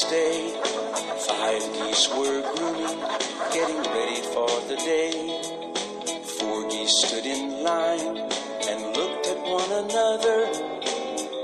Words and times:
five 0.00 1.62
geese 1.74 2.08
were 2.08 2.40
grooming, 2.54 2.98
getting 3.52 3.82
ready 3.92 4.22
for 4.32 4.48
the 4.66 4.76
day. 4.76 5.12
Four 6.38 6.68
geese 6.70 7.04
stood 7.04 7.26
in 7.26 7.62
line 7.62 8.16
and 8.68 8.96
looked 8.96 9.26
at 9.26 9.38
one 9.44 9.70
another, 9.84 10.48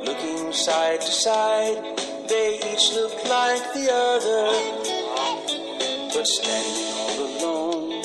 looking 0.03 0.53
side 0.53 1.00
to 1.03 1.11
side. 1.11 1.76
They 2.29 2.57
each 2.72 2.93
looked 2.95 3.29
like 3.29 3.75
the 3.75 3.93
other, 3.93 4.49
but 6.14 6.26
standing 6.26 6.94
all 7.00 7.18
alone, 7.29 8.03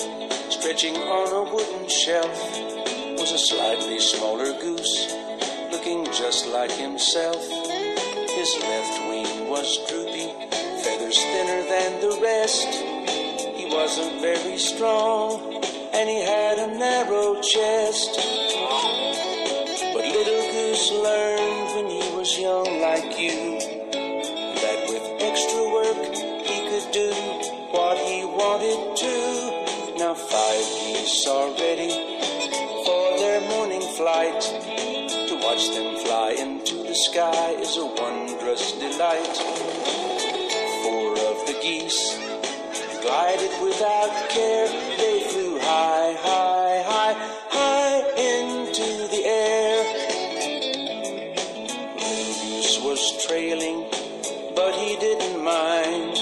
stretching 0.52 0.98
on 0.98 1.48
a 1.48 1.54
wooden 1.54 1.88
shelf, 1.88 2.38
was 3.18 3.32
a 3.32 3.38
slightly 3.38 4.00
smaller 4.00 4.52
goose, 4.60 5.14
looking 5.72 6.06
just 6.08 6.48
like 6.48 6.72
himself. 6.72 7.83
His 8.36 8.58
left 8.62 9.00
wing 9.08 9.48
was 9.48 9.78
droopy, 9.88 10.34
feathers 10.84 11.18
thinner 11.18 11.62
than 11.70 12.02
the 12.02 12.20
rest. 12.20 12.68
He 13.56 13.66
wasn't 13.66 14.22
very 14.22 14.58
strong, 14.58 15.62
and 15.94 16.10
he 16.10 16.20
had 16.20 16.58
a 16.58 16.68
narrow 16.76 17.40
chest. 17.42 18.18
But 19.94 20.06
little 20.06 20.52
goose 20.52 20.92
learned 20.92 21.76
when 21.76 21.90
he 21.92 22.16
was 22.18 22.40
young 22.40 22.82
like 22.82 23.20
you 23.20 23.60
that 24.64 24.80
with 24.90 25.06
extra 25.22 25.64
work 25.70 26.16
he 26.50 26.58
could 26.70 26.92
do 26.92 27.14
what 27.70 27.98
he 28.00 28.26
wanted 28.26 28.98
to. 28.98 29.96
Now 30.00 30.16
five 30.16 30.66
geese 30.82 31.28
are 31.28 31.52
ready 31.52 31.94
for 32.84 33.18
their 33.20 33.42
morning 33.42 33.82
flight. 33.96 34.42
To 35.30 35.40
watch 35.44 35.70
them 35.70 35.98
fly 36.04 36.32
into 36.32 36.83
the 36.94 37.00
sky 37.00 37.50
is 37.54 37.76
a 37.78 37.86
wondrous 37.88 38.74
delight. 38.74 39.36
Four 40.84 41.14
of 41.32 41.38
the 41.48 41.58
geese 41.60 42.20
glided 43.02 43.50
without 43.64 44.30
care. 44.30 44.68
They 45.02 45.22
flew 45.32 45.58
high, 45.58 46.14
high, 46.22 46.84
high, 46.86 47.16
high 47.50 48.02
into 48.30 49.08
the 49.10 49.26
air. 49.26 49.78
Little 51.98 52.36
goose 52.46 52.80
was 52.84 53.26
trailing, 53.26 53.90
but 54.56 54.76
he 54.76 54.96
didn't 54.98 55.44
mind 55.44 56.16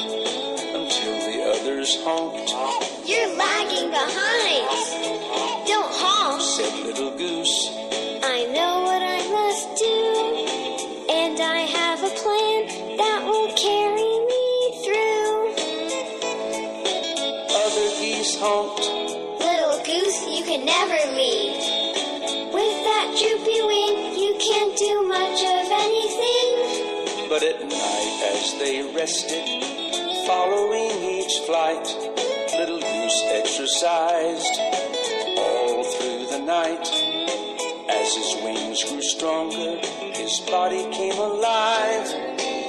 until 0.80 1.18
the 1.28 1.52
others 1.52 2.02
honked. 2.06 2.50
You're 3.06 3.36
lagging 3.36 3.90
behind. 3.90 5.68
Don't 5.68 5.92
honk. 5.92 6.42
Said 6.42 6.86
little 6.86 7.18
goose, 7.18 7.81
honked. 18.42 18.82
Little 19.38 19.78
goose, 19.86 20.26
you 20.26 20.44
can 20.44 20.66
never 20.66 20.98
lead. 21.14 21.62
With 22.50 22.78
that 22.90 23.14
droopy 23.14 23.62
wing, 23.70 24.18
you 24.18 24.34
can't 24.42 24.76
do 24.76 25.08
much 25.08 25.46
of 25.46 25.70
anything. 25.70 27.30
But 27.30 27.44
at 27.44 27.62
night, 27.62 28.18
as 28.34 28.58
they 28.58 28.82
rested, 28.98 29.46
following 30.26 30.90
each 31.06 31.38
flight, 31.46 31.86
little 32.58 32.82
goose 32.82 33.22
exercised 33.30 34.58
all 35.38 35.84
through 35.84 36.26
the 36.34 36.42
night. 36.44 36.90
As 37.90 38.16
his 38.16 38.42
wings 38.44 38.84
grew 38.90 39.04
stronger, 39.04 39.78
his 40.18 40.40
body 40.50 40.90
came 40.90 41.20
alive 41.20 42.10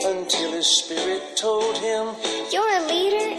until 0.05 0.53
his 0.53 0.67
spirit 0.67 1.37
told 1.37 1.79
him. 1.79 2.15
You're 2.53 2.77
a 2.77 2.87
leader 2.87 3.33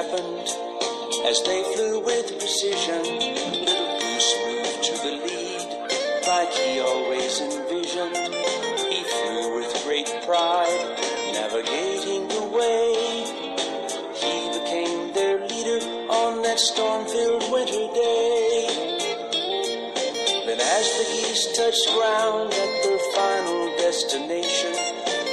happened, 0.00 0.48
as 1.26 1.42
they 1.42 1.62
flew 1.74 2.00
with 2.00 2.38
precision, 2.38 3.02
little 3.02 3.98
goose 4.00 4.32
moved 4.46 4.82
to 4.82 4.94
the 5.04 5.12
lead, 5.28 5.68
like 6.26 6.50
he 6.54 6.80
always 6.80 7.40
envisioned. 7.42 8.16
He 8.88 9.02
flew 9.04 9.56
with 9.56 9.70
great 9.84 10.08
pride, 10.24 10.96
navigating 11.34 12.28
the 12.28 12.44
way. 12.48 12.96
He 14.16 14.48
became 14.58 15.12
their 15.12 15.46
leader 15.46 15.84
on 16.08 16.40
that 16.44 16.58
storm-filled 16.58 17.52
winter 17.52 17.92
day. 17.92 18.96
Then 20.46 20.60
as 20.60 20.86
the 20.96 21.04
geese 21.12 21.44
touched 21.58 21.86
ground 21.94 22.54
at 22.54 22.82
their 22.84 23.00
final 23.14 23.66
destination, 23.76 24.72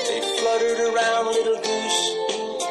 they 0.07 0.19
fluttered 0.39 0.79
around 0.91 1.28
little 1.28 1.55
goose 1.55 2.17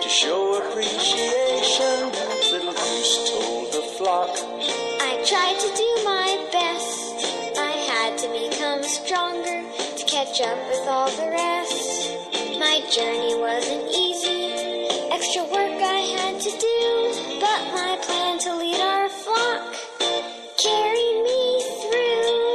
to 0.02 0.08
show 0.10 0.58
appreciation. 0.60 1.55
Little 1.78 2.72
goose 2.72 3.30
told 3.30 3.70
the 3.70 3.82
flock, 3.98 4.30
I 4.32 5.22
tried 5.28 5.58
to 5.60 5.68
do 5.76 6.04
my 6.06 6.48
best. 6.50 7.58
I 7.58 7.72
had 7.92 8.16
to 8.16 8.28
become 8.32 8.82
stronger 8.82 9.62
to 9.98 10.04
catch 10.06 10.40
up 10.40 10.56
with 10.70 10.88
all 10.88 11.10
the 11.10 11.28
rest. 11.28 12.16
My 12.58 12.80
journey 12.90 13.34
wasn't 13.34 13.94
easy, 13.94 14.88
extra 15.12 15.42
work 15.42 15.82
I 15.82 16.00
had 16.16 16.40
to 16.40 16.50
do, 16.50 17.40
but 17.40 17.60
my 17.74 17.98
plan 18.06 18.38
to 18.38 18.56
lead 18.56 18.80
our 18.80 19.10
flock 19.10 19.74
carried 20.56 21.22
me 21.28 21.62
through. 21.82 22.54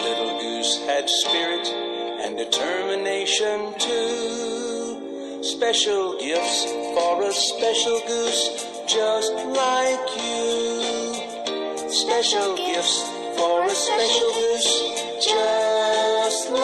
little 0.00 0.38
goose 0.38 0.78
had 0.86 1.10
spirit 1.10 1.66
and 2.22 2.38
determination 2.38 3.74
too. 3.80 4.75
Special 5.46 6.18
gifts 6.18 6.64
for 6.64 7.22
a 7.22 7.32
special 7.32 8.00
goose 8.08 8.66
just 8.88 9.32
like 9.32 10.16
you. 10.16 10.82
Special 11.88 12.56
gifts 12.56 13.08
for 13.38 13.64
a 13.64 13.70
special 13.70 14.32
goose 14.34 14.82
just 15.24 16.50
like 16.50 16.55